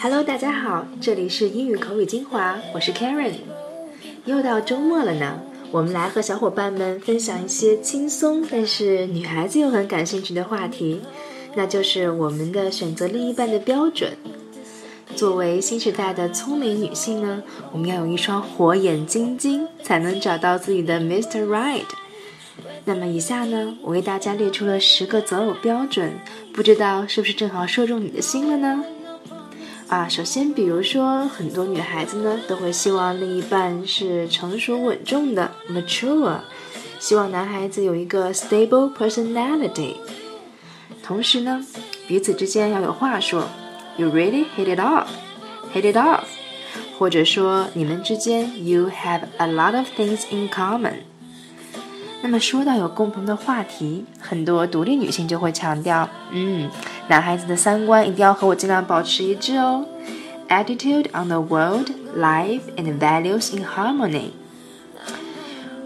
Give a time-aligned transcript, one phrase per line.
[0.00, 3.34] Hello，大家好，这里是英语口语精华，我是 Karen。
[4.24, 11.00] 又到周末了呢，我们来和小伙伴们分享一些轻松但是女孩子又很感兴趣的话题，
[11.54, 14.16] 那就是我们的选择另一半的标准。
[15.14, 21.46] 作为新时代的聪明女性呢，我们要有一双火眼金睛，才能找到自己的 Mr.
[21.46, 21.86] Right。
[22.88, 26.10] 那么以下呢，我为大家列出了十个择偶标准，
[26.54, 28.82] 不知道是不是正好说中你的心了呢？
[29.88, 36.38] 啊，首先，比如说，很多女孩子呢都会希望另一半是成熟稳重的 （mature），
[36.98, 39.96] 希望男孩子有一个 stable personality。
[41.02, 41.62] 同时呢，
[42.06, 43.46] 彼此之间要有话说
[43.98, 46.24] ，You really hit it off，hit it off，
[46.98, 51.00] 或者说你们之间 You have a lot of things in common。
[52.20, 56.68] 那么说到有共同的话题，很多独立女性就会强调，嗯。
[57.08, 59.86] 男孩子的三观一定要和我尽量保持一致哦。
[60.48, 64.30] Attitude on the world, life, and values in harmony。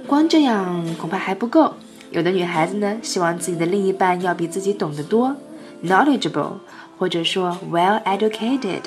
[0.07, 1.75] 光这样恐怕还不够。
[2.11, 5.37] 有的女孩子呢，希望自己的另一半要比自己懂得多
[5.85, 6.55] ，knowledgeable，
[6.99, 8.83] 或者说 well educated。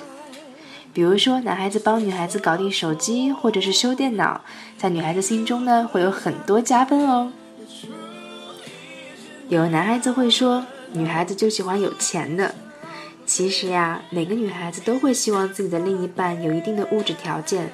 [0.93, 4.41] 比如说，男孩子帮女孩子搞定手机或者是修电脑，
[4.77, 7.31] 在女孩子心中呢，会有很多加分哦。
[9.49, 10.65] 有男孩子会说。
[10.93, 12.55] 女孩子就喜欢有钱的。
[13.25, 17.73] 其实呀，每个女孩子都会希望自己的另一半有一定的物质条件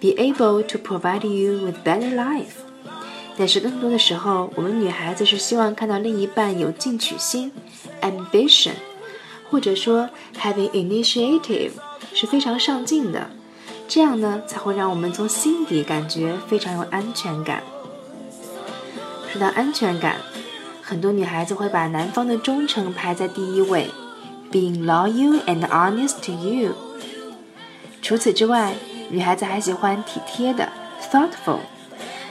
[0.00, 2.62] ，be able to provide you with better life。
[3.36, 7.52] 但是更多的时候，我们女孩子是希望看到另一半有进取心
[8.00, 8.72] ，ambition，
[9.50, 10.08] 或者说
[10.40, 11.72] having initiative，
[12.14, 13.28] 是非常上进的。
[13.86, 17.62] 这样呢，才会让我们从心底感觉非常有安全感。
[19.34, 20.14] 说到安全感。
[20.80, 23.90] 很多女孩子会把男方的忠诚排在第一位
[24.52, 26.72] ，being loyal and honest to you。
[28.00, 28.74] 除此之外，
[29.10, 30.68] 女孩子还喜欢体贴的
[31.10, 31.58] ，thoughtful，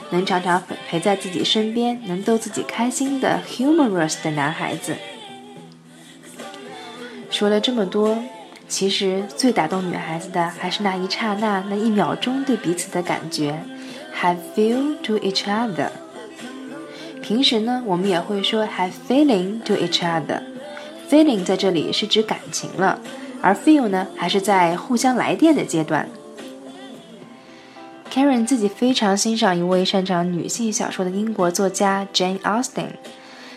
[0.08, 4.96] 能常常陪在自己身边，能逗自己开心的，humorous 的男孩子。
[7.28, 8.16] 说了这么多，
[8.66, 13.62] 其实最打动女孩子的还是那一刹那、那一秒钟对彼此的感觉
[14.18, 15.90] ，have feel to each other。
[17.24, 20.42] 平时呢，我们也会说 have feeling to each other。
[21.08, 23.00] feeling 在这里是指感情了，
[23.40, 26.06] 而 feel 呢，还是在互相来电的阶段。
[28.12, 32.88] Karen 自己非常欣赏一位擅长女性小说的英国作家 Jane Austen。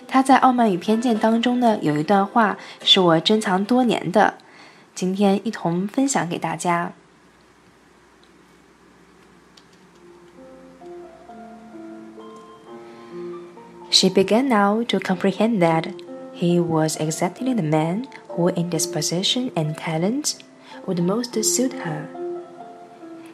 [0.07, 4.35] 她在《傲慢与偏见》当中呢，有一段话是我珍藏多年的，
[4.95, 6.94] 今天一同分享给大家。
[13.89, 15.87] She began now to comprehend that
[16.33, 20.43] he was exactly the man who, in disposition and talent,
[20.85, 22.07] would most suit her.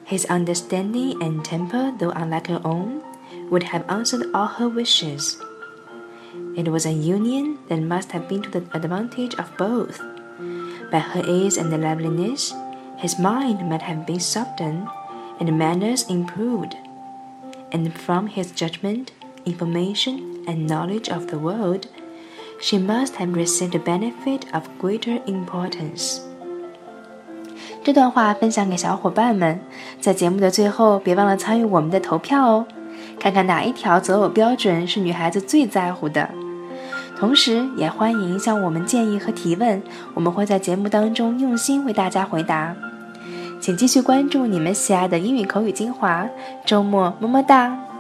[0.06, 3.02] His understanding and temper, though unlike her own,
[3.50, 5.42] would have answered all her wishes.
[6.56, 10.00] It was a union that must have been to the advantage of both.
[10.92, 12.54] By her ease and liveliness,
[12.98, 14.88] his mind might have been softened
[15.40, 16.78] and manners improved,
[17.72, 19.12] and from his judgment,
[19.46, 21.88] information, and knowledge of the world,
[22.60, 26.20] she must have received a benefit of greater importance.
[27.84, 29.60] 这段话分享给小伙伴们，
[30.00, 32.66] 在节目的最后，别忘了参与我们的投票哦，
[33.20, 36.30] 看看哪一条择偶标准是女孩子最在乎的。
[37.18, 39.82] 同时，也欢迎向我们建议和提问，
[40.14, 42.76] 我们会在节目当中用心为大家回答。
[43.60, 46.28] 请继续关注你们喜爱的英语口语精华，
[46.66, 47.93] 周末么么哒。